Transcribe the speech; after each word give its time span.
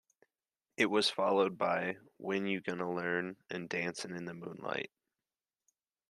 It 0.77 0.87
was 0.87 1.11
followed 1.11 1.59
by 1.59 1.97
"When 2.17 2.47
You 2.47 2.59
Gonna 2.59 2.91
Learn" 2.91 3.35
and 3.51 3.69
"Dancin' 3.69 4.15
in 4.15 4.25
the 4.25 4.33
Moonlight". 4.33 4.89